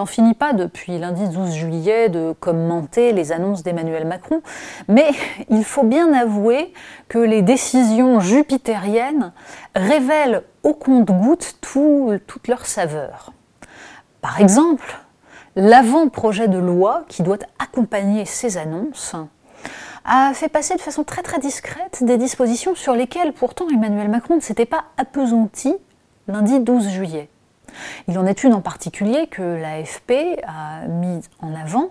N'en 0.00 0.06
finit 0.06 0.32
pas 0.32 0.54
depuis 0.54 0.98
lundi 0.98 1.28
12 1.28 1.52
juillet 1.52 2.08
de 2.08 2.32
commenter 2.40 3.12
les 3.12 3.32
annonces 3.32 3.62
d'Emmanuel 3.62 4.06
Macron, 4.06 4.40
mais 4.88 5.10
il 5.50 5.62
faut 5.62 5.82
bien 5.82 6.10
avouer 6.14 6.72
que 7.08 7.18
les 7.18 7.42
décisions 7.42 8.18
jupitériennes 8.18 9.32
révèlent 9.74 10.42
au 10.62 10.72
compte-gouttes 10.72 11.58
tout, 11.60 12.18
toute 12.26 12.48
leur 12.48 12.64
saveur. 12.64 13.34
Par 14.22 14.40
exemple, 14.40 15.00
l'avant-projet 15.54 16.48
de 16.48 16.58
loi 16.58 17.04
qui 17.08 17.22
doit 17.22 17.36
accompagner 17.58 18.24
ces 18.24 18.56
annonces 18.56 19.14
a 20.06 20.32
fait 20.32 20.48
passer 20.48 20.76
de 20.76 20.80
façon 20.80 21.04
très 21.04 21.20
très 21.20 21.40
discrète 21.40 22.02
des 22.02 22.16
dispositions 22.16 22.74
sur 22.74 22.94
lesquelles 22.94 23.34
pourtant 23.34 23.68
Emmanuel 23.68 24.08
Macron 24.08 24.36
ne 24.36 24.40
s'était 24.40 24.64
pas 24.64 24.84
appesanti 24.96 25.76
lundi 26.26 26.58
12 26.58 26.88
juillet. 26.88 27.28
Il 28.08 28.18
en 28.18 28.26
est 28.26 28.44
une 28.44 28.54
en 28.54 28.60
particulier 28.60 29.26
que 29.26 29.42
l'AFP 29.42 30.42
a 30.46 30.86
mise 30.86 31.28
en 31.40 31.54
avant, 31.54 31.90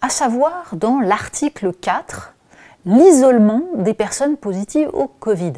à 0.00 0.08
savoir 0.08 0.74
dans 0.74 1.00
l'article 1.00 1.72
4, 1.72 2.34
l'isolement 2.86 3.62
des 3.76 3.94
personnes 3.94 4.36
positives 4.36 4.90
au 4.92 5.06
Covid. 5.06 5.54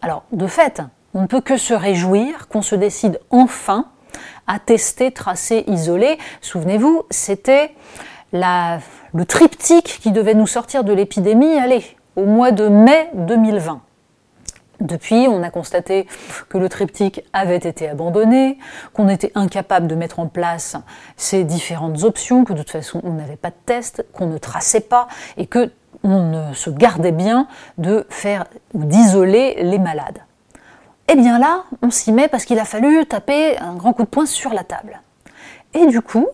Alors, 0.00 0.24
de 0.32 0.46
fait, 0.46 0.82
on 1.14 1.22
ne 1.22 1.26
peut 1.26 1.40
que 1.40 1.56
se 1.56 1.74
réjouir 1.74 2.48
qu'on 2.48 2.62
se 2.62 2.74
décide 2.74 3.20
enfin 3.30 3.86
à 4.46 4.58
tester, 4.58 5.10
tracer, 5.10 5.64
isoler. 5.66 6.18
Souvenez-vous, 6.40 7.02
c'était 7.10 7.74
le 8.32 9.24
triptyque 9.24 9.98
qui 10.00 10.10
devait 10.10 10.34
nous 10.34 10.46
sortir 10.46 10.84
de 10.84 10.92
l'épidémie, 10.92 11.58
allez, 11.58 11.84
au 12.16 12.24
mois 12.24 12.50
de 12.50 12.68
mai 12.68 13.10
2020. 13.14 13.80
Depuis, 14.82 15.28
on 15.28 15.44
a 15.44 15.50
constaté 15.50 16.08
que 16.48 16.58
le 16.58 16.68
triptyque 16.68 17.24
avait 17.32 17.56
été 17.56 17.88
abandonné, 17.88 18.58
qu'on 18.92 19.08
était 19.08 19.30
incapable 19.36 19.86
de 19.86 19.94
mettre 19.94 20.18
en 20.18 20.26
place 20.26 20.76
ces 21.16 21.44
différentes 21.44 22.02
options, 22.02 22.44
que 22.44 22.52
de 22.52 22.58
toute 22.58 22.70
façon 22.70 23.00
on 23.04 23.12
n'avait 23.12 23.36
pas 23.36 23.50
de 23.50 23.56
test, 23.64 24.04
qu'on 24.12 24.26
ne 24.26 24.38
traçait 24.38 24.80
pas 24.80 25.06
et 25.36 25.46
que 25.46 25.70
on 26.02 26.30
ne 26.30 26.52
se 26.52 26.68
gardait 26.68 27.12
bien 27.12 27.46
de 27.78 28.04
faire 28.10 28.46
ou 28.74 28.84
d'isoler 28.84 29.62
les 29.62 29.78
malades. 29.78 30.18
Eh 31.08 31.14
bien 31.14 31.38
là, 31.38 31.62
on 31.80 31.90
s'y 31.90 32.10
met 32.10 32.26
parce 32.26 32.44
qu'il 32.44 32.58
a 32.58 32.64
fallu 32.64 33.06
taper 33.06 33.56
un 33.58 33.74
grand 33.74 33.92
coup 33.92 34.02
de 34.02 34.08
poing 34.08 34.26
sur 34.26 34.52
la 34.52 34.64
table. 34.64 35.00
Et 35.74 35.86
du 35.86 36.00
coup, 36.00 36.26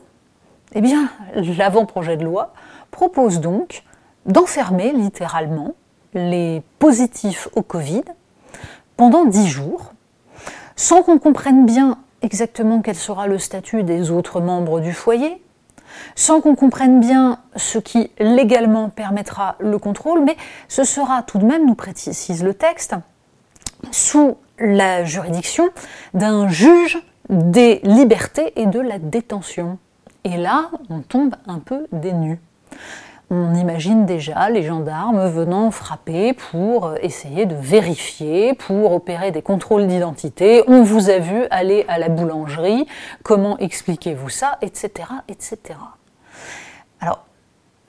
eh 0.74 0.80
bien, 0.80 1.10
l'avant-projet 1.34 2.16
de 2.16 2.24
loi 2.24 2.54
propose 2.90 3.40
donc 3.40 3.82
d'enfermer 4.24 4.92
littéralement 4.92 5.74
les 6.14 6.62
positifs 6.78 7.48
au 7.54 7.62
Covid 7.62 8.04
pendant 8.98 9.24
dix 9.24 9.46
jours, 9.46 9.94
sans 10.76 11.02
qu'on 11.02 11.18
comprenne 11.18 11.64
bien 11.64 11.98
exactement 12.20 12.82
quel 12.82 12.96
sera 12.96 13.28
le 13.28 13.38
statut 13.38 13.84
des 13.84 14.10
autres 14.10 14.40
membres 14.40 14.80
du 14.80 14.92
foyer, 14.92 15.40
sans 16.16 16.40
qu'on 16.40 16.56
comprenne 16.56 17.00
bien 17.00 17.38
ce 17.56 17.78
qui 17.78 18.10
légalement 18.18 18.90
permettra 18.90 19.54
le 19.60 19.78
contrôle, 19.78 20.24
mais 20.24 20.36
ce 20.66 20.82
sera 20.84 21.22
tout 21.22 21.38
de 21.38 21.46
même, 21.46 21.64
nous 21.64 21.76
précise 21.76 22.42
le 22.42 22.52
texte, 22.54 22.96
sous 23.92 24.36
la 24.58 25.04
juridiction 25.04 25.70
d'un 26.12 26.48
juge 26.48 26.98
des 27.30 27.80
libertés 27.84 28.52
et 28.56 28.66
de 28.66 28.80
la 28.80 28.98
détention. 28.98 29.78
Et 30.24 30.36
là, 30.36 30.70
on 30.90 31.00
tombe 31.00 31.36
un 31.46 31.60
peu 31.60 31.86
des. 31.92 32.12
On 33.30 33.54
imagine 33.54 34.06
déjà 34.06 34.48
les 34.48 34.62
gendarmes 34.62 35.28
venant 35.28 35.70
frapper 35.70 36.32
pour 36.32 36.94
essayer 37.02 37.44
de 37.44 37.54
vérifier, 37.54 38.54
pour 38.54 38.92
opérer 38.92 39.32
des 39.32 39.42
contrôles 39.42 39.86
d'identité. 39.86 40.64
On 40.66 40.82
vous 40.82 41.10
a 41.10 41.18
vu 41.18 41.44
aller 41.50 41.84
à 41.88 41.98
la 41.98 42.08
boulangerie, 42.08 42.86
comment 43.22 43.58
expliquez-vous 43.58 44.30
ça, 44.30 44.56
etc., 44.62 45.10
etc. 45.28 45.58
Alors, 47.02 47.26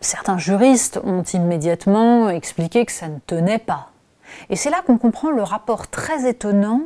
certains 0.02 0.38
juristes 0.38 1.00
ont 1.06 1.24
immédiatement 1.24 2.30
expliqué 2.30 2.86
que 2.86 2.92
ça 2.92 3.08
ne 3.08 3.20
tenait 3.26 3.60
pas. 3.60 3.92
Et 4.50 4.58
c'est 4.58 4.70
là 4.70 4.82
qu'on 4.86 4.98
comprend 4.98 5.32
le 5.32 5.42
rapport 5.44 5.88
très 5.88 6.28
étonnant 6.28 6.82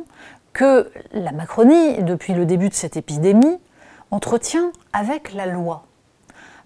que 0.52 0.92
la 1.12 1.32
Macronie, 1.32 2.04
depuis 2.04 2.34
le 2.34 2.46
début 2.46 2.68
de 2.68 2.74
cette 2.74 2.96
épidémie, 2.96 3.58
entretient 4.12 4.70
avec 4.92 5.32
la 5.34 5.46
loi. 5.46 5.84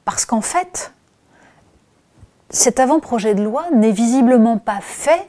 Parce 0.04 0.26
qu'en 0.26 0.42
fait, 0.42 0.92
cet 2.50 2.80
avant-projet 2.80 3.34
de 3.34 3.42
loi 3.42 3.66
n'est 3.72 3.92
visiblement 3.92 4.58
pas 4.58 4.80
fait 4.80 5.28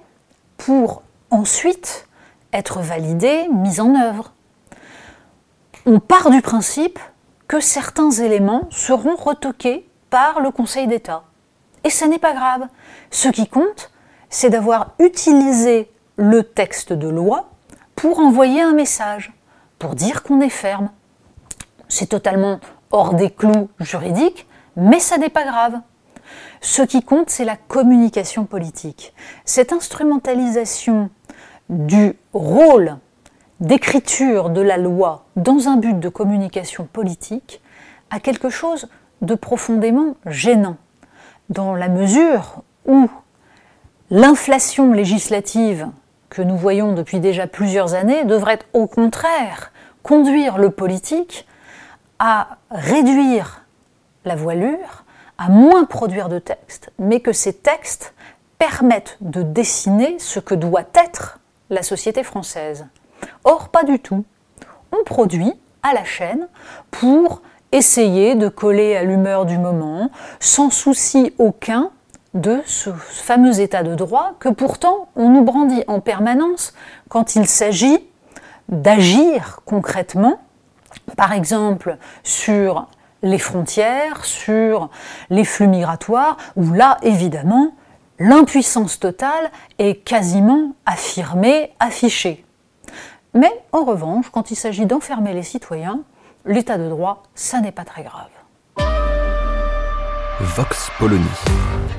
pour 0.58 1.04
ensuite 1.32 2.08
être 2.54 2.80
validé, 2.80 3.48
mis 3.52 3.80
en 3.80 3.96
œuvre. 3.96 4.34
On 5.86 6.00
part 6.00 6.30
du 6.30 6.42
principe 6.42 7.00
que 7.48 7.60
certains 7.60 8.12
éléments 8.12 8.68
seront 8.70 9.16
retoqués 9.16 9.88
par 10.10 10.40
le 10.40 10.52
Conseil 10.52 10.88
d'État. 10.88 11.24
Et 11.84 11.90
ce 11.90 12.06
n'est 12.06 12.20
pas 12.20 12.34
grave. 12.34 12.68
Ce 13.12 13.30
qui 13.30 13.48
compte, 13.48 13.92
c'est 14.30 14.50
d'avoir 14.50 14.92
utilisé 15.00 15.92
le 16.16 16.44
texte 16.44 16.94
de 16.94 17.08
loi 17.08 17.50
pour 17.96 18.20
envoyer 18.20 18.62
un 18.62 18.74
message, 18.74 19.34
pour 19.78 19.96
dire 19.96 20.24
qu'on 20.24 20.42
est 20.42 20.50
ferme. 20.50 20.90
C'est 21.88 22.08
totalement 22.08 22.60
hors 22.92 23.14
des 23.14 23.30
clous 23.30 23.70
juridiques, 23.80 24.48
mais 24.76 25.00
ça 25.00 25.18
n'est 25.18 25.30
pas 25.30 25.46
grave. 25.46 25.80
Ce 26.62 26.82
qui 26.82 27.02
compte, 27.04 27.30
c'est 27.30 27.46
la 27.46 27.56
communication 27.56 28.46
politique. 28.46 29.14
Cette 29.46 29.72
instrumentalisation 29.72 31.10
du 31.70 32.14
rôle 32.34 32.98
d'écriture 33.60 34.50
de 34.50 34.62
la 34.62 34.78
loi 34.78 35.26
dans 35.36 35.68
un 35.68 35.78
but 35.78 36.00
de 36.00 36.10
communication 36.10 36.88
politique 36.92 37.62
a 38.10 38.20
quelque 38.20 38.50
chose 38.50 38.90
de 39.22 39.36
profondément 39.36 40.16
gênant, 40.26 40.78
dans 41.50 41.76
la 41.76 41.90
mesure 41.90 42.64
où 42.86 43.10
l'inflation 44.10 44.94
législative 44.94 45.88
que 46.30 46.42
nous 46.42 46.58
voyons 46.58 46.94
depuis 46.94 47.20
déjà 47.20 47.48
plusieurs 47.48 47.94
années 47.94 48.24
devrait 48.24 48.60
au 48.74 48.88
contraire 48.88 49.72
conduire 50.04 50.58
le 50.58 50.70
politique 50.70 51.46
à 52.20 52.58
réduire 52.72 53.66
la 54.26 54.36
voilure, 54.36 55.06
à 55.40 55.48
moins 55.48 55.86
produire 55.86 56.28
de 56.28 56.38
textes, 56.38 56.92
mais 57.00 57.22
que 57.22 57.32
ces 57.32 57.54
textes 57.54 58.14
permettent 58.60 59.18
de 59.22 59.42
dessiner 59.42 60.20
ce 60.20 60.40
que 60.40 60.54
doit 60.54 60.84
être 60.94 61.40
la 61.70 61.82
société 61.82 62.24
française. 62.24 62.86
Or, 63.46 63.70
pas 63.70 63.84
du 63.84 64.00
tout. 64.00 64.26
On 64.92 65.04
produit 65.06 65.54
à 65.82 65.94
la 65.94 66.04
chaîne 66.04 66.48
pour 66.92 67.42
essayer 67.72 68.36
de 68.36 68.50
coller 68.50 68.98
à 68.98 69.04
l'humeur 69.04 69.46
du 69.46 69.58
moment, 69.58 70.12
sans 70.42 70.70
souci 70.70 71.34
aucun 71.38 71.92
de 72.34 72.62
ce 72.66 72.92
fameux 72.92 73.62
état 73.62 73.82
de 73.82 73.96
droit 73.96 74.34
que 74.40 74.50
pourtant 74.50 75.08
on 75.16 75.30
nous 75.30 75.44
brandit 75.44 75.84
en 75.88 76.00
permanence 76.00 76.74
quand 77.08 77.36
il 77.36 77.48
s'agit 77.48 78.00
d'agir 78.68 79.62
concrètement, 79.66 80.40
par 81.16 81.34
exemple 81.34 81.98
sur 82.24 82.88
les 83.22 83.40
frontières, 83.40 84.26
sur 84.26 84.90
les 85.30 85.44
flux 85.44 85.68
migratoires, 85.68 86.38
où 86.56 86.72
là, 86.74 86.98
évidemment, 87.02 87.74
l'impuissance 88.20 89.00
totale 89.00 89.52
est 89.78 89.96
quasiment 90.04 90.74
affirmée, 90.86 91.72
affichée. 91.80 92.46
Mais 93.34 93.52
en 93.72 93.84
revanche, 93.84 94.30
quand 94.32 94.52
il 94.52 94.56
s'agit 94.56 94.86
d'enfermer 94.86 95.34
les 95.34 95.44
citoyens, 95.44 96.02
l'état 96.46 96.78
de 96.78 96.90
droit, 96.90 97.24
ça 97.36 97.62
n'est 97.62 97.72
pas 97.72 97.86
très 97.86 98.04
grave. 98.04 98.30
Vox 100.42 100.90
Polony. 100.98 101.26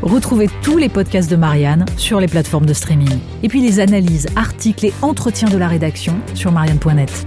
Retrouvez 0.02 0.49
tous 0.62 0.78
les 0.78 0.88
podcasts 0.88 1.31
de 1.31 1.37
Marianne 1.37 1.84
sur 1.99 2.20
les 2.20 2.26
plateformes 2.26 2.64
de 2.64 2.72
streaming. 2.72 3.19
Et 3.43 3.49
puis 3.49 3.61
les 3.61 3.81
analyses, 3.81 4.26
articles 4.34 4.87
et 4.87 4.94
entretiens 5.02 5.49
de 5.49 5.58
la 5.58 5.69
rédaction 5.69 6.14
sur 6.34 6.50
marianne.net. 6.50 7.26